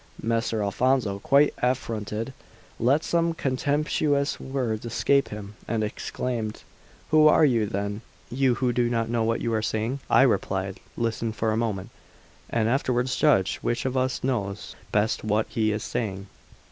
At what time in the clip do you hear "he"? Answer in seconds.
15.49-15.71